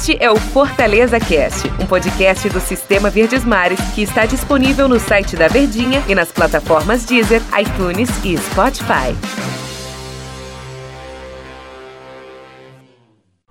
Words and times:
Este 0.00 0.16
é 0.18 0.30
o 0.30 0.36
Fortaleza 0.36 1.20
Cast, 1.20 1.68
um 1.78 1.86
podcast 1.86 2.48
do 2.48 2.58
Sistema 2.58 3.10
Verdes 3.10 3.44
Mares 3.44 3.78
que 3.94 4.00
está 4.00 4.24
disponível 4.24 4.88
no 4.88 4.98
site 4.98 5.36
da 5.36 5.46
Verdinha 5.46 6.02
e 6.08 6.14
nas 6.14 6.32
plataformas 6.32 7.04
Deezer, 7.04 7.42
iTunes 7.60 8.08
e 8.24 8.34
Spotify. 8.38 9.14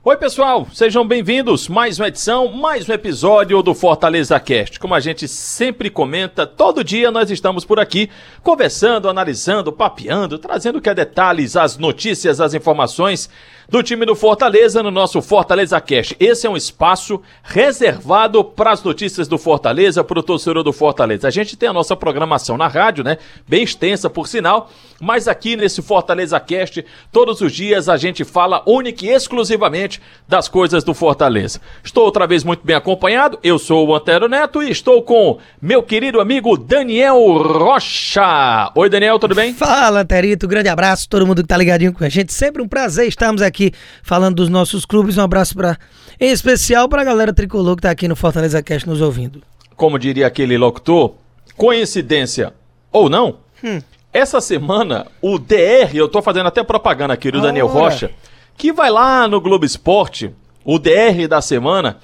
Oi, 0.03 0.17
pessoal, 0.17 0.67
sejam 0.73 1.07
bem-vindos. 1.07 1.67
Mais 1.67 1.99
uma 1.99 2.07
edição, 2.07 2.51
mais 2.51 2.89
um 2.89 2.93
episódio 2.93 3.61
do 3.61 3.75
Fortaleza 3.75 4.39
Cast. 4.39 4.79
Como 4.79 4.95
a 4.95 4.99
gente 4.99 5.27
sempre 5.27 5.91
comenta, 5.91 6.47
todo 6.47 6.83
dia 6.83 7.11
nós 7.11 7.29
estamos 7.29 7.63
por 7.63 7.79
aqui 7.79 8.09
conversando, 8.41 9.07
analisando, 9.07 9.71
papeando, 9.71 10.39
trazendo 10.39 10.81
que 10.81 10.89
é 10.89 10.95
detalhes, 10.95 11.55
as 11.55 11.77
notícias, 11.77 12.41
as 12.41 12.55
informações 12.55 13.29
do 13.69 13.83
time 13.83 14.03
do 14.03 14.15
Fortaleza 14.15 14.81
no 14.81 14.89
nosso 14.89 15.21
Fortaleza 15.21 15.79
Cast. 15.79 16.15
Esse 16.19 16.47
é 16.47 16.49
um 16.49 16.57
espaço 16.57 17.21
reservado 17.43 18.43
para 18.43 18.71
as 18.71 18.83
notícias 18.83 19.27
do 19.27 19.37
Fortaleza, 19.37 20.03
para 20.03 20.19
o 20.19 20.23
torcedor 20.23 20.63
do 20.63 20.73
Fortaleza. 20.73 21.27
A 21.27 21.31
gente 21.31 21.55
tem 21.55 21.69
a 21.69 21.73
nossa 21.73 21.95
programação 21.95 22.57
na 22.57 22.67
rádio, 22.67 23.03
né? 23.03 23.19
Bem 23.47 23.61
extensa, 23.61 24.09
por 24.09 24.27
sinal, 24.27 24.71
mas 24.99 25.27
aqui 25.27 25.55
nesse 25.55 25.83
Fortaleza 25.83 26.39
Cast, 26.39 26.83
todos 27.11 27.41
os 27.41 27.53
dias 27.53 27.87
a 27.87 27.95
gente 27.95 28.25
fala 28.25 28.63
única 28.65 29.05
e 29.05 29.09
exclusivamente 29.09 30.01
das 30.27 30.47
coisas 30.47 30.83
do 30.83 30.95
Fortaleza. 30.95 31.61
Estou 31.83 32.05
outra 32.05 32.25
vez 32.25 32.43
muito 32.43 32.65
bem 32.65 32.75
acompanhado, 32.75 33.37
eu 33.43 33.59
sou 33.59 33.87
o 33.87 33.95
Antero 33.95 34.27
Neto 34.27 34.63
e 34.63 34.71
estou 34.71 35.03
com 35.03 35.37
meu 35.61 35.83
querido 35.83 36.19
amigo 36.19 36.57
Daniel 36.57 37.19
Rocha. 37.37 38.71
Oi, 38.73 38.89
Daniel, 38.89 39.19
tudo 39.19 39.35
bem? 39.35 39.53
Fala, 39.53 40.01
Anterito, 40.01 40.47
grande 40.47 40.69
abraço, 40.69 41.07
todo 41.07 41.27
mundo 41.27 41.43
que 41.43 41.47
tá 41.47 41.55
ligadinho 41.55 41.93
com 41.93 42.03
a 42.03 42.09
gente. 42.09 42.33
Sempre 42.33 42.63
um 42.63 42.67
prazer 42.67 43.07
estarmos 43.07 43.43
aqui 43.43 43.58
aqui 43.59 43.73
falando 44.01 44.37
dos 44.37 44.49
nossos 44.49 44.85
clubes. 44.85 45.17
Um 45.17 45.21
abraço 45.21 45.53
para 45.53 45.77
em 46.19 46.31
especial 46.31 46.87
para 46.87 47.01
a 47.01 47.05
galera 47.05 47.33
tricolor 47.33 47.75
que 47.75 47.81
está 47.81 47.91
aqui 47.91 48.07
no 48.07 48.15
Fortaleza 48.15 48.63
Cast 48.63 48.87
nos 48.87 49.01
ouvindo. 49.01 49.41
Como 49.75 49.99
diria 49.99 50.27
aquele 50.27 50.57
locutor, 50.57 51.15
coincidência 51.57 52.53
ou 52.91 53.09
não? 53.09 53.37
Hum. 53.63 53.81
Essa 54.11 54.41
semana, 54.41 55.05
o 55.21 55.37
DR, 55.37 55.93
eu 55.93 56.07
tô 56.07 56.21
fazendo 56.21 56.47
até 56.47 56.63
propaganda 56.63 57.13
aqui 57.13 57.29
do 57.29 57.41
Daniel 57.41 57.67
Rocha, 57.67 58.11
que 58.57 58.73
vai 58.73 58.89
lá 58.89 59.27
no 59.27 59.39
Globo 59.39 59.65
Esporte, 59.65 60.33
o 60.65 60.79
DR 60.79 61.27
da 61.29 61.41
semana, 61.41 61.99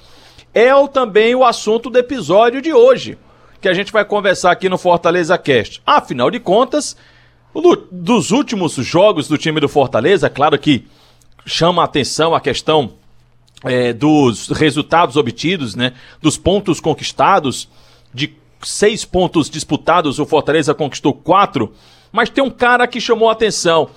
é 0.54 0.74
o, 0.74 0.86
também 0.86 1.34
o 1.34 1.44
assunto 1.44 1.90
do 1.90 1.98
episódio 1.98 2.62
de 2.62 2.72
hoje, 2.72 3.18
que 3.60 3.68
a 3.68 3.74
gente 3.74 3.92
vai 3.92 4.04
conversar 4.04 4.52
aqui 4.52 4.68
no 4.68 4.78
Fortaleza 4.78 5.36
Cast. 5.36 5.82
Afinal 5.84 6.30
de 6.30 6.38
contas, 6.38 6.96
dos 7.90 8.30
últimos 8.30 8.74
jogos 8.74 9.26
do 9.26 9.36
time 9.36 9.60
do 9.60 9.68
Fortaleza, 9.68 10.30
claro 10.30 10.56
que 10.58 10.86
chama 11.46 11.80
a 11.80 11.84
atenção 11.84 12.34
a 12.34 12.40
questão 12.40 12.92
é, 13.64 13.92
dos 13.92 14.48
resultados 14.48 15.16
obtidos, 15.16 15.74
né? 15.74 15.94
Dos 16.20 16.36
pontos 16.36 16.80
conquistados. 16.80 17.68
De 18.12 18.34
seis 18.62 19.04
pontos 19.04 19.48
disputados, 19.48 20.18
o 20.18 20.26
Fortaleza 20.26 20.74
conquistou 20.74 21.14
quatro. 21.14 21.72
Mas 22.10 22.28
tem 22.28 22.42
um 22.42 22.50
cara 22.50 22.86
que 22.86 23.00
chamou 23.00 23.28
a 23.28 23.32
atenção. 23.32 23.88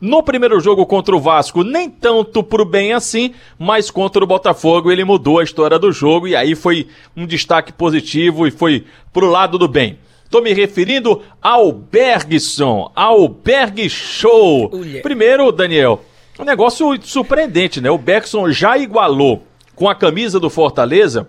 No 0.00 0.22
primeiro 0.22 0.60
jogo 0.60 0.86
contra 0.86 1.16
o 1.16 1.20
Vasco, 1.20 1.64
nem 1.64 1.90
tanto 1.90 2.42
pro 2.42 2.64
bem 2.64 2.92
assim, 2.92 3.34
mas 3.58 3.90
contra 3.90 4.22
o 4.22 4.26
Botafogo 4.26 4.92
ele 4.92 5.04
mudou 5.04 5.40
a 5.40 5.44
história 5.44 5.76
do 5.76 5.90
jogo 5.90 6.28
e 6.28 6.36
aí 6.36 6.54
foi 6.54 6.86
um 7.16 7.26
destaque 7.26 7.72
positivo 7.72 8.46
e 8.46 8.50
foi 8.52 8.84
pro 9.12 9.28
lado 9.28 9.58
do 9.58 9.66
bem. 9.66 9.98
Tô 10.30 10.40
me 10.40 10.52
referindo 10.52 11.22
ao 11.42 11.72
Bergson, 11.72 12.92
ao 12.94 13.26
Berg 13.26 13.88
Show. 13.88 14.70
Primeiro, 15.02 15.50
Daniel, 15.50 16.04
um 16.38 16.44
negócio 16.44 16.98
surpreendente, 17.02 17.80
né? 17.80 17.90
O 17.90 17.98
Beckson 17.98 18.50
já 18.50 18.78
igualou 18.78 19.46
com 19.74 19.88
a 19.88 19.94
camisa 19.94 20.38
do 20.38 20.48
Fortaleza 20.48 21.28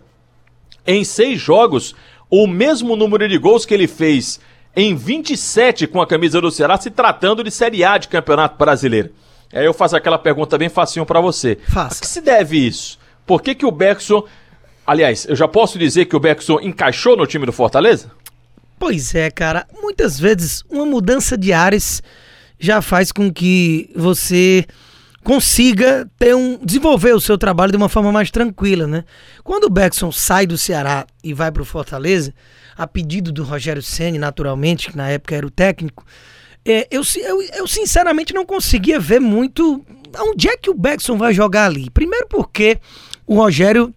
em 0.86 1.04
seis 1.04 1.40
jogos 1.40 1.96
o 2.30 2.46
mesmo 2.46 2.96
número 2.96 3.28
de 3.28 3.38
gols 3.38 3.66
que 3.66 3.74
ele 3.74 3.88
fez 3.88 4.40
em 4.76 4.96
27 4.96 5.88
com 5.88 6.02
a 6.02 6.08
camisa 6.08 6.40
do 6.40 6.52
Ceará, 6.52 6.78
se 6.78 6.92
tratando 6.92 7.44
de 7.44 7.50
Série 7.50 7.84
A 7.84 7.98
de 7.98 8.08
Campeonato 8.08 8.58
Brasileiro. 8.58 9.12
Aí 9.52 9.66
eu 9.66 9.74
faço 9.74 9.96
aquela 9.96 10.20
pergunta 10.20 10.58
bem 10.58 10.70
facinho 10.70 11.06
para 11.06 11.20
você. 11.20 11.58
Faça. 11.68 11.98
A 11.98 12.02
que 12.02 12.08
se 12.08 12.22
deve 12.22 12.58
isso? 12.68 13.00
Por 13.26 13.42
que, 13.42 13.56
que 13.56 13.66
o 13.66 13.72
Beckson. 13.72 14.24
Aliás, 14.86 15.26
eu 15.28 15.36
já 15.36 15.48
posso 15.48 15.78
dizer 15.78 16.06
que 16.06 16.16
o 16.16 16.20
Beckson 16.20 16.60
encaixou 16.62 17.18
no 17.18 17.26
time 17.26 17.46
do 17.46 17.54
Fortaleza? 17.54 18.12
Pois 18.78 19.14
é, 19.14 19.30
cara. 19.30 19.68
Muitas 19.82 20.20
vezes 20.20 20.64
uma 20.70 20.86
mudança 20.86 21.38
de 21.38 21.52
ares 21.52 22.02
já 22.60 22.82
faz 22.82 23.12
com 23.12 23.32
que 23.32 23.90
você 23.96 24.66
consiga 25.30 26.10
ter 26.18 26.36
um 26.36 26.58
desenvolver 26.58 27.14
o 27.14 27.22
seu 27.22 27.38
trabalho 27.38 27.72
de 27.72 27.78
uma 27.78 27.88
forma 27.88 28.12
mais 28.12 28.32
tranquila, 28.32 28.88
né? 28.88 29.04
Quando 29.44 29.66
o 29.66 29.70
Beckson 29.70 30.12
sai 30.12 30.48
do 30.48 30.58
Ceará 30.58 31.06
e 31.24 31.36
vai 31.36 31.52
para 31.52 31.62
o 31.62 31.66
Fortaleza, 31.66 32.34
a 32.76 32.88
pedido 32.88 33.32
do 33.32 33.44
Rogério 33.44 33.84
Ceni, 33.84 34.18
naturalmente, 34.18 34.90
que 34.90 34.98
na 34.98 35.08
época 35.08 35.36
era 35.36 35.46
o 35.46 35.52
técnico, 35.52 36.04
é, 36.66 36.88
eu, 36.90 37.04
eu, 37.18 37.44
eu 37.44 37.68
sinceramente 37.68 38.34
não 38.34 38.44
conseguia 38.44 39.00
ver 39.00 39.20
muito 39.20 39.86
onde 40.18 40.50
é 40.50 40.58
que 40.58 40.72
o 40.72 40.74
Beckson 40.74 41.16
vai 41.16 41.32
jogar 41.32 41.66
ali. 41.66 41.92
Primeiro 41.92 42.26
porque 42.28 42.80
o 43.28 43.36
Rogério 43.36 43.94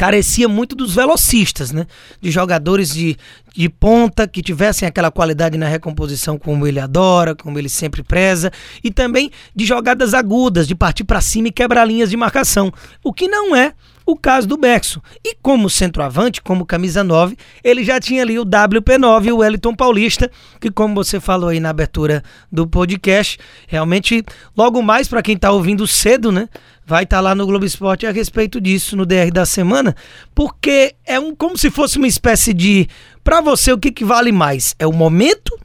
carecia 0.00 0.48
muito 0.48 0.74
dos 0.74 0.94
velocistas, 0.94 1.72
né? 1.72 1.86
De 2.22 2.30
jogadores 2.30 2.88
de, 2.88 3.18
de 3.54 3.68
ponta 3.68 4.26
que 4.26 4.40
tivessem 4.40 4.88
aquela 4.88 5.10
qualidade 5.10 5.58
na 5.58 5.68
recomposição 5.68 6.38
como 6.38 6.66
ele 6.66 6.80
adora, 6.80 7.34
como 7.34 7.58
ele 7.58 7.68
sempre 7.68 8.02
preza, 8.02 8.50
e 8.82 8.90
também 8.90 9.30
de 9.54 9.66
jogadas 9.66 10.14
agudas, 10.14 10.66
de 10.66 10.74
partir 10.74 11.04
para 11.04 11.20
cima 11.20 11.48
e 11.48 11.52
quebrar 11.52 11.84
linhas 11.84 12.08
de 12.08 12.16
marcação, 12.16 12.72
o 13.04 13.12
que 13.12 13.28
não 13.28 13.54
é 13.54 13.74
o 14.06 14.16
caso 14.16 14.48
do 14.48 14.56
Bexo. 14.56 15.02
E 15.22 15.36
como 15.42 15.68
centroavante, 15.68 16.40
como 16.40 16.64
camisa 16.64 17.04
9, 17.04 17.36
ele 17.62 17.84
já 17.84 18.00
tinha 18.00 18.22
ali 18.22 18.38
o 18.38 18.46
WP9, 18.46 19.34
o 19.34 19.36
Wellington 19.36 19.74
Paulista, 19.74 20.30
que 20.58 20.70
como 20.70 20.94
você 20.94 21.20
falou 21.20 21.50
aí 21.50 21.60
na 21.60 21.68
abertura 21.68 22.22
do 22.50 22.66
podcast, 22.66 23.38
realmente 23.68 24.24
logo 24.56 24.82
mais 24.82 25.08
para 25.08 25.20
quem 25.20 25.34
está 25.34 25.50
ouvindo 25.50 25.86
cedo, 25.86 26.32
né? 26.32 26.48
Vai 26.90 27.04
estar 27.04 27.18
tá 27.18 27.20
lá 27.20 27.36
no 27.36 27.46
Globo 27.46 27.64
Esporte 27.64 28.04
a 28.04 28.10
respeito 28.10 28.60
disso 28.60 28.96
no 28.96 29.06
DR 29.06 29.30
da 29.32 29.46
semana, 29.46 29.94
porque 30.34 30.96
é 31.06 31.20
um 31.20 31.36
como 31.36 31.56
se 31.56 31.70
fosse 31.70 31.98
uma 31.98 32.08
espécie 32.08 32.52
de 32.52 32.88
para 33.22 33.40
você 33.40 33.72
o 33.72 33.78
que, 33.78 33.92
que 33.92 34.04
vale 34.04 34.32
mais? 34.32 34.74
É 34.76 34.88
o 34.88 34.92
momento? 34.92 35.56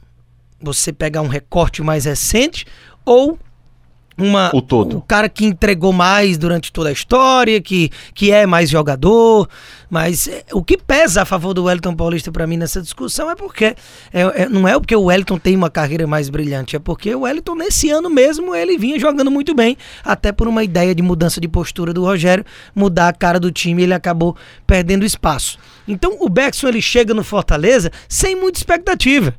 Você 0.62 0.92
pegar 0.92 1.22
um 1.22 1.26
recorte 1.26 1.82
mais 1.82 2.04
recente 2.04 2.64
ou 3.04 3.36
uma 4.18 4.50
o 4.54 4.62
todo. 4.62 4.98
o 4.98 5.02
cara 5.02 5.28
que 5.28 5.44
entregou 5.44 5.92
mais 5.92 6.38
durante 6.38 6.72
toda 6.72 6.88
a 6.88 6.92
história, 6.92 7.60
que, 7.60 7.90
que 8.14 8.32
é 8.32 8.46
mais 8.46 8.70
jogador, 8.70 9.48
mas 9.90 10.26
é, 10.26 10.44
o 10.52 10.62
que 10.62 10.78
pesa 10.78 11.22
a 11.22 11.24
favor 11.24 11.52
do 11.52 11.64
Wellington 11.64 11.94
Paulista 11.94 12.32
para 12.32 12.46
mim 12.46 12.56
nessa 12.56 12.80
discussão 12.80 13.30
é 13.30 13.34
porque 13.34 13.64
é, 13.64 13.76
é, 14.12 14.48
não 14.48 14.66
é 14.66 14.72
porque 14.78 14.96
o 14.96 15.04
Wellington 15.04 15.38
tem 15.38 15.54
uma 15.54 15.68
carreira 15.68 16.06
mais 16.06 16.30
brilhante, 16.30 16.76
é 16.76 16.78
porque 16.78 17.14
o 17.14 17.20
Wellington 17.20 17.54
nesse 17.54 17.90
ano 17.90 18.08
mesmo 18.08 18.54
ele 18.54 18.78
vinha 18.78 18.98
jogando 18.98 19.30
muito 19.30 19.54
bem, 19.54 19.76
até 20.04 20.32
por 20.32 20.48
uma 20.48 20.64
ideia 20.64 20.94
de 20.94 21.02
mudança 21.02 21.40
de 21.40 21.48
postura 21.48 21.92
do 21.92 22.04
Rogério, 22.04 22.44
mudar 22.74 23.08
a 23.08 23.12
cara 23.12 23.38
do 23.38 23.52
time, 23.52 23.82
ele 23.82 23.94
acabou 23.94 24.36
perdendo 24.66 25.04
espaço. 25.04 25.58
Então 25.86 26.16
o 26.20 26.28
Beckson 26.28 26.68
ele 26.68 26.80
chega 26.80 27.12
no 27.12 27.22
Fortaleza 27.22 27.92
sem 28.08 28.34
muita 28.34 28.58
expectativa 28.58 29.34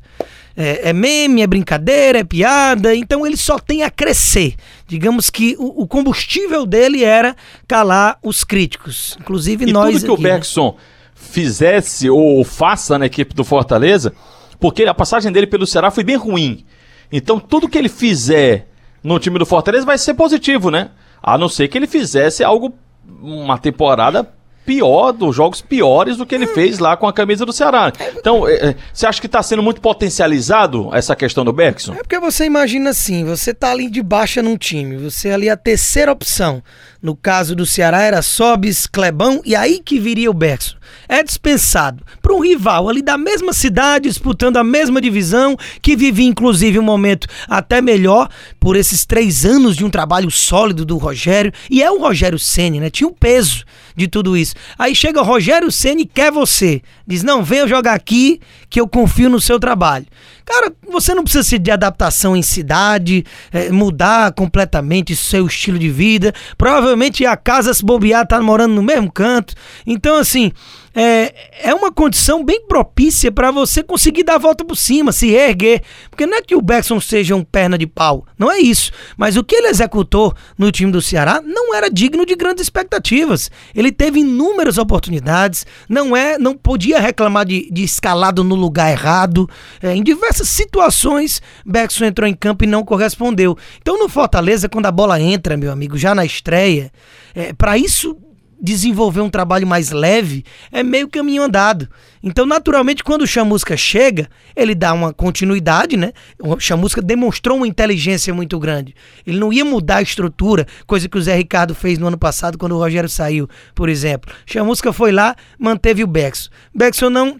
é, 0.58 0.90
é, 0.90 0.94
meme, 0.94 1.44
é 1.44 1.48
brincadeira, 1.48 2.20
é 2.20 2.24
piada, 2.24 2.96
então 2.96 3.28
ele 3.28 3.38
só 3.38 3.60
tem 3.60 3.84
a 3.84 3.92
crescer. 3.92 4.56
Digamos 4.88 5.30
que 5.30 5.56
o, 5.60 5.84
o 5.84 5.88
combustível 5.88 6.66
dele 6.66 7.04
era 7.04 7.36
calar 7.68 8.18
os 8.24 8.44
críticos, 8.44 9.16
inclusive 9.22 9.66
e 9.66 9.72
nós. 9.72 9.94
Tudo 9.94 10.00
que 10.00 10.12
aqui, 10.14 10.20
o 10.20 10.24
Bergson 10.24 10.68
né? 10.72 10.82
fizesse 11.14 12.10
ou 12.10 12.44
faça 12.44 12.98
na 12.98 13.06
equipe 13.06 13.36
do 13.36 13.44
Fortaleza, 13.44 14.12
porque 14.60 14.84
a 14.84 14.96
passagem 14.96 15.32
dele 15.32 15.46
pelo 15.46 15.68
Ceará 15.68 15.92
foi 15.92 16.04
bem 16.04 16.16
ruim. 16.16 16.66
Então 17.12 17.40
tudo 17.40 17.70
que 17.70 17.78
ele 17.78 17.90
fizer 17.90 18.68
no 19.04 19.20
time 19.20 19.38
do 19.38 19.46
Fortaleza 19.46 19.86
vai 19.86 19.98
ser 20.00 20.16
positivo, 20.16 20.72
né? 20.72 20.90
A 21.22 21.38
não 21.38 21.48
ser 21.48 21.68
que 21.68 21.78
ele 21.78 21.88
fizesse 21.88 22.44
algo, 22.44 22.74
uma 23.22 23.60
temporada 23.60 24.34
pior, 24.68 25.14
dos 25.14 25.34
jogos 25.34 25.62
piores 25.62 26.18
do 26.18 26.26
que 26.26 26.36
ele 26.36 26.46
fez 26.46 26.78
lá 26.78 26.98
com 26.98 27.08
a 27.08 27.14
camisa 27.14 27.46
do 27.46 27.54
Ceará. 27.54 27.94
Então, 28.18 28.46
é, 28.46 28.54
é, 28.56 28.76
você 28.92 29.08
acha 29.08 29.22
que 29.22 29.26
está 29.26 29.42
sendo 29.42 29.64
muito 29.64 29.80
potencializado 29.80 30.90
essa 30.94 31.16
questão 31.16 31.46
do 31.46 31.54
Bergson? 31.54 31.94
É 31.94 32.04
porque 32.04 32.20
você 32.20 32.44
imagina 32.44 32.90
assim, 32.90 33.24
você 33.24 33.54
tá 33.54 33.72
ali 33.72 33.90
de 33.90 34.04
baixa 34.04 34.44
num 34.44 34.58
time, 34.58 34.98
você 34.98 35.30
é 35.30 35.34
ali 35.34 35.50
a 35.50 35.56
terceira 35.56 36.12
opção. 36.12 36.62
No 37.02 37.16
caso 37.16 37.56
do 37.56 37.66
Ceará 37.66 38.02
era 38.02 38.22
Sobis, 38.22 38.86
Clebão 38.88 39.42
e 39.46 39.56
aí 39.56 39.80
que 39.80 40.00
viria 40.00 40.30
o 40.30 40.34
Bergson. 40.34 40.76
É 41.08 41.24
dispensado 41.24 42.04
para 42.22 42.34
um 42.34 42.40
rival 42.40 42.90
ali 42.90 43.02
da 43.02 43.18
mesma 43.18 43.54
cidade, 43.54 44.10
disputando 44.10 44.58
a 44.58 44.64
mesma 44.64 45.00
divisão, 45.00 45.56
que 45.82 45.96
vivia 45.96 46.28
inclusive 46.28 46.78
um 46.80 46.84
momento 46.84 47.28
até 47.48 47.82
melhor 47.82 48.30
por 48.60 48.76
esses 48.76 49.06
três 49.06 49.46
anos 49.46 49.78
de 49.78 49.86
um 49.86 49.90
trabalho 49.90 50.30
sólido 50.30 50.84
do 50.84 50.98
Rogério. 50.98 51.54
E 51.70 51.82
é 51.82 51.90
o 51.90 52.00
Rogério 52.00 52.40
Ceni, 52.40 52.80
né? 52.80 52.90
Tinha 52.90 53.08
o 53.08 53.12
um 53.12 53.16
peso 53.16 53.64
de 53.96 54.08
tudo 54.08 54.36
isso. 54.36 54.54
Aí 54.78 54.96
chega 54.96 55.22
Rogério 55.22 55.72
Ceni 55.72 56.06
quer 56.06 56.32
você. 56.32 56.82
Diz: 57.08 57.24
não, 57.24 57.42
venha 57.42 57.66
jogar 57.66 57.94
aqui 57.94 58.42
que 58.70 58.82
eu 58.82 58.88
confio 58.88 59.30
no 59.30 59.40
seu 59.40 59.58
trabalho. 59.60 60.06
Cara, 60.46 60.74
você 60.90 61.14
não 61.14 61.24
precisa 61.24 61.58
de 61.58 61.72
adaptação 61.72 62.36
em 62.36 62.42
cidade, 62.42 63.26
é, 63.52 63.70
mudar 63.70 64.32
completamente 64.34 65.16
seu 65.16 65.46
estilo 65.46 65.80
de 65.80 65.90
vida. 65.90 66.34
Provavelmente 66.58 67.26
a 67.26 67.36
casa, 67.36 67.74
se 67.74 67.84
bobear, 67.84 68.28
tá 68.28 68.42
morando 68.42 68.74
no 68.74 68.84
mesmo 68.84 69.12
canto. 69.12 69.54
Então, 69.86 70.18
assim, 70.18 70.52
é, 71.00 71.32
é 71.62 71.76
uma 71.76 71.92
condição 71.92 72.44
bem 72.44 72.66
propícia 72.66 73.32
para 73.32 73.52
você 73.52 73.84
conseguir 73.84 74.24
dar 74.24 74.36
a 74.36 74.40
volta 74.40 74.66
por 74.66 74.76
cima, 74.76 75.12
se 75.12 75.28
erguer. 75.28 75.84
Porque 76.10 76.26
não 76.26 76.38
é 76.38 76.42
que 76.42 76.56
o 76.56 76.62
Beckson 76.62 77.00
seja 77.00 77.36
um 77.36 77.44
perna 77.44 77.78
de 77.78 77.86
pau, 77.86 78.26
não 78.36 78.52
é 78.52 78.58
isso. 78.58 78.92
Mas 79.16 79.38
o 79.38 79.44
que 79.44 79.56
ele 79.56 79.68
executou 79.68 80.34
no 80.58 80.72
time 80.72 80.92
do 80.92 81.00
Ceará 81.00 81.40
não 81.46 81.76
era 81.76 81.88
digno 81.88 82.26
de 82.26 82.36
grandes 82.36 82.64
expectativas. 82.64 83.52
Ele 83.76 83.92
teve 83.92 84.22
inúmeras 84.22 84.80
oportunidades, 84.80 85.68
não 85.88 86.18
é, 86.18 86.40
não 86.40 86.56
podia 86.56 86.97
reclamar 87.00 87.46
de, 87.46 87.70
de 87.72 87.84
escalado 87.84 88.44
no 88.44 88.56
lugar 88.56 88.92
errado. 88.92 89.50
É, 89.82 89.96
em 89.96 90.04
diversas 90.04 90.50
situações, 90.50 91.42
Beckson 91.66 92.06
entrou 92.06 92.28
em 92.28 92.34
campo 92.34 92.64
e 92.64 92.68
não 92.68 92.84
correspondeu. 92.84 93.58
Então 93.82 94.00
no 94.00 94.10
Fortaleza, 94.10 94.70
quando 94.70 94.86
a 94.86 94.92
bola 94.92 95.20
entra, 95.20 95.58
meu 95.58 95.72
amigo, 95.72 95.98
já 95.98 96.14
na 96.14 96.26
estreia, 96.26 96.92
é, 97.36 97.54
para 97.54 97.78
isso 97.78 98.18
desenvolver 98.62 99.22
um 99.22 99.30
trabalho 99.30 99.68
mais 99.68 99.92
leve 99.92 100.44
é 100.72 100.84
meio 100.84 101.08
caminho 101.08 101.44
andado. 101.44 101.88
Então, 102.22 102.46
naturalmente, 102.46 103.04
quando 103.04 103.22
o 103.22 103.28
Chamusca 103.28 103.78
chega, 103.78 104.28
ele 104.56 104.74
dá 104.74 104.94
uma 104.94 105.14
continuidade, 105.14 105.96
né? 105.96 106.12
O 106.40 106.60
Chamusca 106.60 107.02
demonstrou 107.02 107.58
uma 107.58 107.68
inteligência 107.68 108.34
muito 108.34 108.60
grande. 108.60 108.96
Ele 109.26 109.40
não 109.40 109.54
ia 109.54 109.64
mudar 109.64 109.98
a 109.98 110.02
estrutura, 110.02 110.66
coisa 110.86 111.08
que 111.08 111.18
o 111.18 111.22
Zé 111.22 111.36
Ricardo 111.36 111.76
fez 111.76 111.98
no 111.98 112.08
ano 112.08 112.18
passado 112.18 112.58
quando 112.58 112.74
o 112.74 112.78
Rogério 112.78 113.10
saiu, 113.10 113.48
por 113.74 113.90
exemplo. 113.90 114.34
Chamusca 114.46 114.92
foi 114.92 115.12
lá, 115.12 115.36
manteve 115.60 116.04
o 116.04 116.08
Bex. 116.08 116.50
Bexon 116.74 117.10
não 117.10 117.40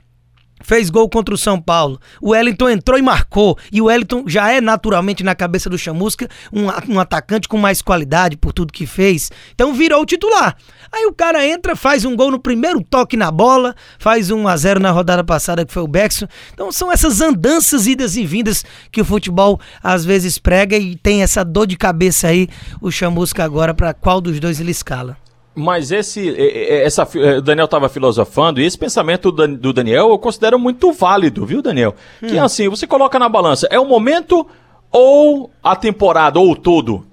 fez 0.68 0.90
gol 0.90 1.08
contra 1.08 1.34
o 1.34 1.38
São 1.38 1.62
Paulo. 1.62 1.98
O 2.22 2.32
Wellington 2.32 2.70
entrou 2.70 3.00
e 3.00 3.02
marcou. 3.02 3.58
E 3.72 3.82
o 3.82 3.86
Wellington 3.86 4.26
já 4.28 4.52
é 4.52 4.60
naturalmente 4.60 5.24
na 5.24 5.34
cabeça 5.34 5.70
do 5.70 5.78
Chamusca 5.78 6.28
um, 6.52 6.66
um 6.94 7.00
atacante 7.00 7.48
com 7.48 7.58
mais 7.58 7.82
qualidade 7.82 8.36
por 8.36 8.52
tudo 8.52 8.74
que 8.74 8.86
fez. 8.86 9.32
Então 9.56 9.74
virou 9.74 10.02
o 10.02 10.06
titular. 10.06 10.58
Aí 10.92 11.06
o 11.06 11.14
cara 11.14 11.48
entra, 11.48 11.74
faz 11.74 12.04
um 12.04 12.18
gol 12.18 12.32
no 12.32 12.40
primeiro 12.40 12.84
toque 12.84 13.16
na 13.16 13.32
bola, 13.32 13.74
faz 13.98 14.30
1 14.30 14.46
a 14.46 14.58
0 14.58 14.82
na 14.82 14.92
rodada 14.92 15.24
passada 15.24 15.66
que 15.66 15.74
foi 15.74 15.84
o 15.84 15.88
Bexon. 15.88 16.28
Então 16.54 16.70
são 16.70 16.92
essas 16.92 17.22
andanças 17.22 17.88
idas 17.88 18.18
e 18.18 18.26
vindas 18.26 18.66
que 18.92 19.00
o 19.00 19.06
futebol 19.06 19.62
às 19.82 20.04
vezes 20.04 20.38
prega 20.38 20.78
e 20.78 20.98
tem 20.98 21.24
essa 21.24 21.46
dor 21.46 21.66
de 21.66 21.78
cabeça 21.78 22.28
aí 22.28 22.50
o 22.82 22.92
Chamusca 22.92 23.42
agora 23.42 23.74
para 23.74 23.94
qual 23.94 24.20
dos 24.20 24.38
dois 24.38 24.60
ele 24.60 24.72
escala. 24.72 25.16
Mas 25.60 25.92
esse, 25.92 26.36
essa, 26.84 27.02
o 27.02 27.42
Daniel 27.42 27.66
estava 27.66 27.90
filosofando, 27.90 28.62
e 28.62 28.64
esse 28.64 28.78
pensamento 28.78 29.32
do 29.32 29.74
Daniel 29.74 30.10
eu 30.10 30.20
considero 30.20 30.60
muito 30.60 30.92
válido, 30.92 31.48
viu, 31.48 31.64
Daniel? 31.64 31.96
Hum. 32.22 32.28
Que 32.28 32.38
assim, 32.38 32.70
você 32.70 32.86
coloca 32.86 33.18
na 33.18 33.28
balança, 33.28 33.68
é 33.72 33.80
o 33.80 33.86
momento 33.86 34.46
ou 34.92 35.50
a 35.64 35.76
temporada, 35.76 36.40
ou 36.40 36.56
tudo? 36.56 37.08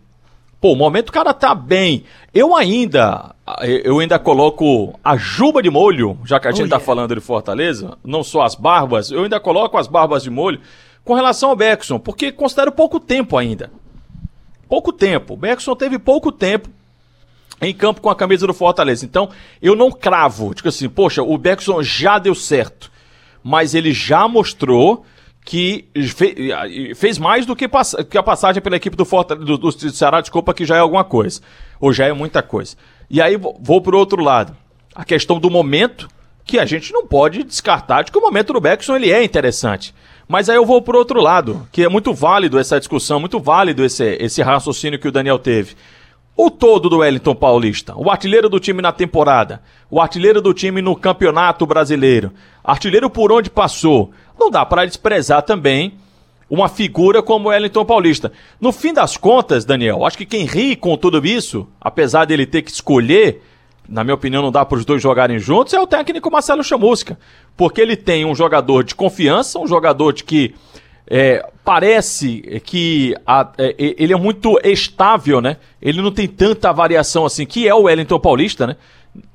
Pô, 0.60 0.72
o 0.72 0.76
momento 0.76 1.08
o 1.08 1.12
cara 1.12 1.32
tá 1.32 1.54
bem. 1.54 2.04
Eu 2.34 2.54
ainda, 2.54 3.34
eu 3.82 3.98
ainda 3.98 4.18
coloco 4.18 4.92
a 5.02 5.16
juba 5.16 5.62
de 5.62 5.70
molho, 5.70 6.18
já 6.22 6.38
que 6.38 6.46
a 6.46 6.52
gente 6.52 6.66
oh, 6.66 6.68
tá 6.68 6.76
yeah. 6.76 6.84
falando 6.84 7.14
de 7.14 7.22
Fortaleza, 7.22 7.96
não 8.04 8.22
só 8.22 8.42
as 8.42 8.54
barbas, 8.54 9.10
eu 9.10 9.22
ainda 9.22 9.40
coloco 9.40 9.78
as 9.78 9.86
barbas 9.86 10.22
de 10.22 10.28
molho 10.28 10.60
com 11.02 11.14
relação 11.14 11.48
ao 11.48 11.56
Beckson, 11.56 11.98
porque 11.98 12.30
considero 12.30 12.70
pouco 12.70 13.00
tempo 13.00 13.38
ainda. 13.38 13.70
Pouco 14.68 14.92
tempo. 14.92 15.32
O 15.32 15.36
Beckson 15.38 15.74
teve 15.74 15.98
pouco 15.98 16.30
tempo 16.30 16.68
em 17.60 17.72
campo 17.72 18.00
com 18.00 18.10
a 18.10 18.16
camisa 18.16 18.46
do 18.46 18.54
Fortaleza. 18.54 19.04
Então, 19.04 19.30
eu 19.60 19.74
não 19.74 19.90
cravo, 19.90 20.54
tipo 20.54 20.68
assim, 20.68 20.88
poxa, 20.88 21.22
o 21.22 21.36
Beckson 21.38 21.82
já 21.82 22.18
deu 22.18 22.34
certo, 22.34 22.90
mas 23.42 23.74
ele 23.74 23.92
já 23.92 24.26
mostrou 24.28 25.04
que 25.44 25.86
fez 26.96 27.18
mais 27.18 27.44
do 27.44 27.54
que, 27.54 27.66
a 27.66 28.22
passagem 28.22 28.62
pela 28.62 28.76
equipe 28.76 28.96
do, 28.96 29.04
Fortaleza, 29.04 29.44
do, 29.44 29.58
do 29.58 29.90
Ceará, 29.90 30.20
desculpa, 30.20 30.54
que 30.54 30.64
já 30.64 30.76
é 30.76 30.80
alguma 30.80 31.04
coisa, 31.04 31.40
ou 31.78 31.92
já 31.92 32.06
é 32.06 32.12
muita 32.12 32.42
coisa. 32.42 32.76
E 33.10 33.20
aí 33.20 33.36
vou 33.36 33.80
pro 33.82 33.98
outro 33.98 34.22
lado, 34.22 34.56
a 34.94 35.04
questão 35.04 35.38
do 35.38 35.50
momento, 35.50 36.08
que 36.44 36.58
a 36.58 36.64
gente 36.64 36.92
não 36.92 37.06
pode 37.06 37.42
descartar 37.42 38.02
de 38.02 38.12
que 38.12 38.18
o 38.18 38.20
momento 38.20 38.52
do 38.52 38.60
Beckson 38.60 38.96
ele 38.96 39.10
é 39.10 39.22
interessante. 39.22 39.94
Mas 40.26 40.48
aí 40.48 40.56
eu 40.56 40.64
vou 40.64 40.80
pro 40.80 40.98
outro 40.98 41.20
lado, 41.20 41.68
que 41.70 41.84
é 41.84 41.88
muito 41.88 42.14
válido 42.14 42.58
essa 42.58 42.78
discussão, 42.78 43.20
muito 43.20 43.38
válido 43.38 43.84
esse, 43.84 44.16
esse 44.20 44.42
raciocínio 44.42 44.98
que 44.98 45.08
o 45.08 45.12
Daniel 45.12 45.38
teve. 45.38 45.74
O 46.36 46.50
todo 46.50 46.88
do 46.88 46.98
Wellington 46.98 47.34
Paulista, 47.34 47.94
o 47.96 48.10
artilheiro 48.10 48.48
do 48.48 48.58
time 48.58 48.82
na 48.82 48.90
temporada, 48.90 49.62
o 49.88 50.00
artilheiro 50.00 50.42
do 50.42 50.52
time 50.52 50.82
no 50.82 50.96
Campeonato 50.96 51.64
Brasileiro, 51.64 52.32
artilheiro 52.62 53.08
por 53.08 53.30
onde 53.30 53.48
passou. 53.48 54.10
Não 54.36 54.50
dá 54.50 54.66
para 54.66 54.84
desprezar 54.84 55.42
também 55.42 55.94
uma 56.50 56.68
figura 56.68 57.22
como 57.22 57.46
o 57.46 57.50
Wellington 57.50 57.84
Paulista. 57.84 58.32
No 58.60 58.72
fim 58.72 58.92
das 58.92 59.16
contas, 59.16 59.64
Daniel, 59.64 60.04
acho 60.04 60.18
que 60.18 60.26
quem 60.26 60.44
ri 60.44 60.74
com 60.74 60.96
tudo 60.96 61.24
isso, 61.24 61.68
apesar 61.80 62.24
dele 62.24 62.46
ter 62.46 62.62
que 62.62 62.70
escolher, 62.72 63.40
na 63.88 64.02
minha 64.02 64.14
opinião 64.14 64.42
não 64.42 64.50
dá 64.50 64.64
para 64.64 64.78
os 64.78 64.84
dois 64.84 65.00
jogarem 65.00 65.38
juntos, 65.38 65.72
é 65.72 65.80
o 65.80 65.86
técnico 65.86 66.32
Marcelo 66.32 66.64
Chamusca. 66.64 67.16
Porque 67.56 67.80
ele 67.80 67.96
tem 67.96 68.24
um 68.24 68.34
jogador 68.34 68.82
de 68.82 68.96
confiança, 68.96 69.60
um 69.60 69.68
jogador 69.68 70.12
de 70.12 70.24
que 70.24 70.52
é, 71.08 71.46
parece 71.64 72.60
que 72.64 73.14
a, 73.26 73.50
é, 73.56 73.74
ele 73.78 74.12
é 74.12 74.16
muito 74.16 74.58
estável, 74.62 75.40
né? 75.40 75.56
Ele 75.80 76.02
não 76.02 76.12
tem 76.12 76.28
tanta 76.28 76.72
variação 76.72 77.24
assim, 77.24 77.46
que 77.46 77.66
é 77.66 77.74
o 77.74 77.82
Wellington 77.82 78.20
Paulista, 78.20 78.66
né? 78.66 78.76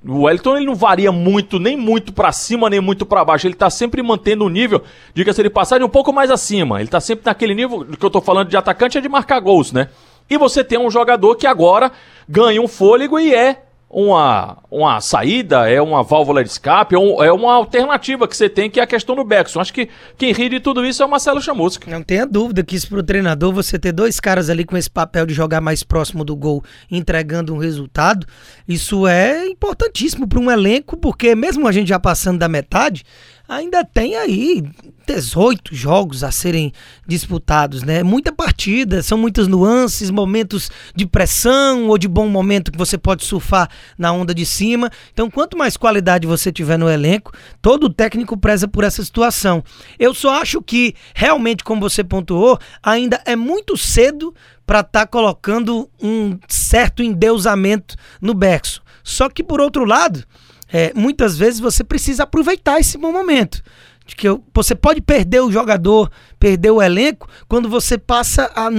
O 0.06 0.24
Wellington 0.24 0.58
ele 0.58 0.66
não 0.66 0.76
varia 0.76 1.12
muito, 1.12 1.58
nem 1.58 1.76
muito 1.76 2.14
para 2.14 2.31
cima, 2.31 2.70
nem 2.70 2.80
muito 2.80 3.06
para 3.06 3.26
baixo. 3.26 3.48
Ele 3.48 3.56
tá 3.56 3.70
sempre 3.70 4.04
mantendo 4.04 4.46
o 4.46 4.50
nível, 4.50 4.84
diga-se 5.14 5.42
de 5.42 5.50
passagem, 5.50 5.86
um 5.86 5.90
pouco 5.90 6.14
mais 6.14 6.30
acima. 6.30 6.80
Ele 6.80 6.90
tá 6.90 7.00
sempre 7.00 7.26
naquele 7.26 7.56
nível 7.56 7.86
que 7.86 8.06
eu 8.06 8.10
tô 8.10 8.22
falando 8.22 8.50
de 8.50 8.58
atacante, 8.58 8.98
é 8.98 9.02
de 9.02 9.10
marcar 9.10 9.40
gols, 9.40 9.72
né? 9.72 9.90
E 10.30 10.38
você 10.38 10.64
tem 10.64 10.78
um 10.78 10.92
jogador 10.92 11.36
que 11.36 11.48
agora 11.48 11.92
ganha 12.28 12.62
um 12.62 12.68
fôlego 12.68 13.20
e 13.20 13.34
é 13.34 13.64
uma, 13.89 14.57
uma 14.69 15.01
saída, 15.01 15.68
é 15.68 15.81
uma 15.81 16.03
válvula 16.03 16.44
de 16.44 16.50
escape, 16.51 16.94
é, 16.94 17.00
um, 17.00 17.24
é, 17.24 17.31
uma 17.33 17.53
alternativa 17.53 18.27
que 18.27 18.38
você 18.38 18.47
tem, 18.47 18.69
que 18.69 18.80
é 18.80 18.83
a 18.83 18.88
questão 18.88 19.15
do 19.15 19.24
Beckson. 19.24 19.59
Acho 19.59 19.74
que 19.74 19.89
quem 20.15 20.31
ri 20.31 20.47
de 20.47 20.59
tudo 20.59 20.86
isso 20.86 21.01
é 21.01 21.06
o 21.06 21.09
Marcelo 21.09 21.41
Chamusca. 21.41 21.89
Não 21.89 22.03
tenha 22.03 22.25
dúvida 22.25 22.63
que 22.63 22.75
isso 22.75 22.88
para 22.88 23.00
o 23.00 23.03
treinador, 23.03 23.51
você 23.51 23.80
ter 23.80 23.91
dois 23.91 24.19
caras 24.19 24.50
ali 24.50 24.63
com 24.63 24.77
esse 24.77 24.89
papel 24.89 25.25
de 25.25 25.33
jogar 25.33 25.59
mais 25.59 25.81
próximo 25.81 26.24
do 26.24 26.36
gol, 26.36 26.63
entregando 26.91 27.53
um 27.53 27.57
resultado, 27.57 28.27
isso 28.68 29.07
é 29.07 29.47
importantíssimo 29.47 30.27
para 30.27 30.39
um 30.39 30.51
elenco, 30.51 30.95
porque 30.95 31.33
mesmo 31.33 31.68
a 31.68 31.71
gente 31.71 31.88
já 31.88 32.00
passando 32.00 32.38
da 32.38 32.47
metade, 32.47 33.03
ainda 33.50 33.84
tem 33.84 34.16
aí 34.16 34.63
18 35.07 35.74
jogos 35.74 36.24
a 36.24 36.31
serem 36.31 36.72
disputados, 37.07 37.81
né? 37.81 38.04
Muita 38.04 38.31
partida, 38.31 39.01
são 39.01 39.18
muitas 39.18 39.48
nuances, 39.48 40.12
momentos 40.12 40.69
de 40.96 41.07
pressão 41.07 41.88
ou 41.88 41.98
de 41.98 42.07
bom 42.07 42.28
momento 42.30 42.72
que 42.72 42.78
você 42.78 42.96
pode 42.96 43.25
surfar 43.25 43.68
na 43.98 44.12
onda 44.12 44.36
de 44.36 44.46
cima. 44.46 44.92
Então, 45.12 45.31
quanto 45.31 45.58
mais 45.58 45.75
qualidade 45.75 46.27
você 46.27 46.51
tiver 46.51 46.77
no 46.77 46.88
elenco, 46.88 47.34
todo 47.60 47.89
técnico 47.89 48.38
preza 48.38 48.68
por 48.68 48.84
essa 48.84 49.03
situação. 49.03 49.63
Eu 49.98 50.13
só 50.13 50.39
acho 50.39 50.62
que, 50.62 50.94
realmente, 51.15 51.63
como 51.63 51.82
você 51.82 52.03
pontuou, 52.03 52.60
ainda 52.84 53.20
é 53.25 53.36
muito 53.36 53.75
cedo 53.75 54.32
para 54.63 54.82
estar 54.82 55.00
tá 55.00 55.08
colocando 55.08 55.89
um 56.00 56.38
certo 56.48 57.01
endeusamento 57.01 57.96
no 58.22 58.36
Bexo. 58.36 58.84
Só 59.03 59.27
que, 59.27 59.44
por 59.44 59.60
outro 59.60 59.86
lado, 59.86 60.24
é, 60.72 60.94
muitas 60.96 61.38
vezes 61.38 61.60
você 61.60 61.84
precisa 61.84 62.24
aproveitar 62.24 62.80
esse 62.80 62.98
bom 62.98 63.12
momento. 63.12 63.62
De 64.06 64.16
que 64.16 64.28
você 64.54 64.74
pode 64.74 65.02
perder 65.02 65.42
o 65.42 65.52
jogador, 65.52 66.12
perder 66.40 66.72
o 66.72 66.82
elenco, 66.82 67.28
quando 67.48 67.70
você 67.70 67.98
passa 67.98 68.52
a 68.56 68.70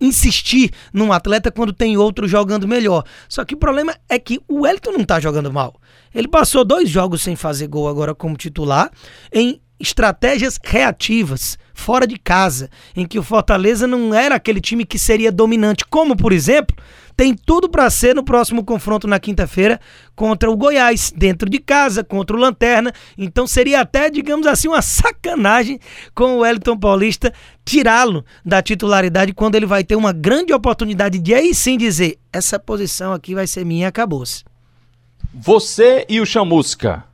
insistir 0.00 0.72
num 0.92 1.12
atleta 1.12 1.50
quando 1.50 1.72
tem 1.72 1.96
outro 1.96 2.26
jogando 2.26 2.66
melhor. 2.66 3.04
Só 3.28 3.44
que 3.44 3.54
o 3.54 3.58
problema 3.58 3.94
é 4.08 4.18
que 4.18 4.40
o 4.48 4.62
Wellington 4.62 4.92
não 4.92 5.02
está 5.02 5.20
jogando 5.20 5.52
mal. 5.52 5.78
Ele 6.14 6.26
passou 6.26 6.64
dois 6.64 6.88
jogos 6.88 7.22
sem 7.22 7.36
fazer 7.36 7.68
gol 7.68 7.88
agora 7.88 8.14
como 8.14 8.36
titular, 8.36 8.90
em 9.32 9.60
estratégias 9.78 10.58
reativas, 10.62 11.58
fora 11.72 12.06
de 12.06 12.18
casa, 12.18 12.68
em 12.94 13.06
que 13.06 13.18
o 13.18 13.22
Fortaleza 13.22 13.86
não 13.86 14.14
era 14.14 14.34
aquele 14.34 14.60
time 14.60 14.84
que 14.84 14.98
seria 14.98 15.32
dominante, 15.32 15.84
como 15.88 16.16
por 16.16 16.32
exemplo, 16.32 16.76
tem 17.20 17.34
tudo 17.34 17.68
para 17.68 17.90
ser 17.90 18.14
no 18.14 18.24
próximo 18.24 18.64
confronto 18.64 19.06
na 19.06 19.20
quinta-feira 19.20 19.78
contra 20.16 20.50
o 20.50 20.56
Goiás, 20.56 21.12
dentro 21.14 21.50
de 21.50 21.58
casa, 21.58 22.02
contra 22.02 22.34
o 22.34 22.40
Lanterna. 22.40 22.94
Então 23.18 23.46
seria 23.46 23.82
até, 23.82 24.08
digamos 24.08 24.46
assim, 24.46 24.68
uma 24.68 24.80
sacanagem 24.80 25.78
com 26.14 26.36
o 26.36 26.38
Wellington 26.38 26.78
Paulista 26.78 27.30
tirá-lo 27.62 28.24
da 28.42 28.62
titularidade 28.62 29.34
quando 29.34 29.54
ele 29.54 29.66
vai 29.66 29.84
ter 29.84 29.96
uma 29.96 30.14
grande 30.14 30.54
oportunidade 30.54 31.18
de 31.18 31.34
aí 31.34 31.54
sim 31.54 31.76
dizer: 31.76 32.16
essa 32.32 32.58
posição 32.58 33.12
aqui 33.12 33.34
vai 33.34 33.46
ser 33.46 33.66
minha, 33.66 33.88
acabou-se. 33.88 34.42
Você 35.34 36.06
e 36.08 36.22
o 36.22 36.24
Chamusca, 36.24 37.04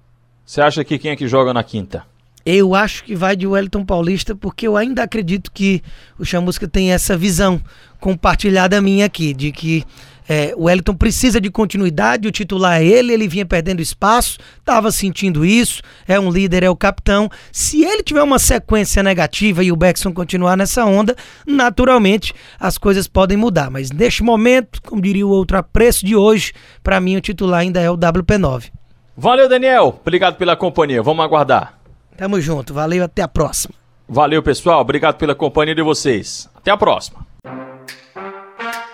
você 0.44 0.60
acha 0.60 0.84
que 0.84 1.00
quem 1.00 1.10
é 1.10 1.16
que 1.16 1.26
joga 1.26 1.52
na 1.52 1.64
quinta? 1.64 2.04
Eu 2.46 2.76
acho 2.76 3.02
que 3.02 3.16
vai 3.16 3.34
de 3.34 3.44
Wellington 3.44 3.84
Paulista, 3.84 4.34
porque 4.36 4.68
eu 4.68 4.76
ainda 4.76 5.02
acredito 5.02 5.50
que 5.52 5.82
o 6.16 6.24
Chamusca 6.24 6.68
tem 6.68 6.92
essa 6.92 7.16
visão 7.16 7.60
compartilhada 7.98 8.80
minha 8.80 9.06
aqui, 9.06 9.34
de 9.34 9.50
que 9.50 9.84
É, 10.28 10.52
o 10.56 10.64
Wellington 10.64 10.94
precisa 10.94 11.40
de 11.40 11.48
continuidade, 11.50 12.26
o 12.26 12.32
titular 12.32 12.80
é 12.80 12.84
ele, 12.84 13.12
ele 13.12 13.28
vinha 13.28 13.46
perdendo 13.46 13.80
espaço, 13.80 14.38
estava 14.58 14.90
sentindo 14.90 15.44
isso, 15.44 15.80
é 16.04 16.18
um 16.18 16.32
líder, 16.32 16.64
é 16.64 16.68
o 16.68 16.74
capitão. 16.74 17.30
Se 17.52 17.84
ele 17.84 18.02
tiver 18.02 18.24
uma 18.24 18.40
sequência 18.40 19.04
negativa 19.04 19.62
e 19.62 19.70
o 19.70 19.76
Beckson 19.76 20.12
continuar 20.12 20.56
nessa 20.56 20.84
onda, 20.84 21.14
naturalmente 21.46 22.34
as 22.58 22.76
coisas 22.76 23.06
podem 23.06 23.36
mudar. 23.36 23.70
Mas 23.70 23.92
neste 23.92 24.24
momento, 24.24 24.82
como 24.82 25.00
diria 25.00 25.24
o 25.24 25.30
outro 25.30 25.58
a 25.58 25.62
preço 25.62 26.04
de 26.04 26.16
hoje, 26.16 26.52
para 26.82 27.00
mim 27.00 27.14
o 27.16 27.20
titular 27.20 27.60
ainda 27.60 27.80
é 27.80 27.88
o 27.88 27.96
WP9. 27.96 28.72
Valeu, 29.16 29.48
Daniel. 29.48 29.96
Obrigado 30.00 30.34
pela 30.34 30.56
companhia. 30.56 31.04
Vamos 31.04 31.24
aguardar. 31.24 31.75
Tamo 32.16 32.40
junto. 32.40 32.72
Valeu, 32.72 33.04
até 33.04 33.22
a 33.22 33.28
próxima. 33.28 33.74
Valeu, 34.08 34.42
pessoal. 34.42 34.80
Obrigado 34.80 35.16
pela 35.16 35.34
companhia 35.34 35.74
de 35.74 35.82
vocês. 35.82 36.48
Até 36.54 36.70
a 36.70 36.76
próxima. 36.76 37.26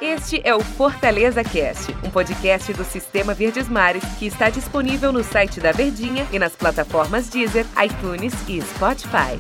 Este 0.01 0.41
é 0.45 0.55
o 0.55 0.61
Fortaleza 0.61 1.45
Cast, 1.45 1.95
um 2.05 2.11
podcast 2.11 2.73
do 2.73 2.85
Sistema 2.85 3.33
Verdes 3.33 3.69
Mares 3.69 4.05
que 4.19 4.27
está 4.27 4.51
disponível 4.51 5.13
no 5.13 5.23
site 5.23 5.61
da 5.61 5.71
Verdinha 5.71 6.27
e 6.33 6.39
nas 6.39 6.57
plataformas 6.57 7.29
Deezer, 7.29 7.65
iTunes 7.83 8.35
e 8.49 8.61
Spotify. 8.61 9.39